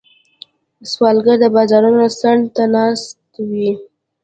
سوالګر 0.91 1.37
د 1.41 1.45
بازارونو 1.55 2.05
څنډو 2.19 2.53
ته 2.55 2.63
ناست 2.75 3.17
وي 3.49 3.71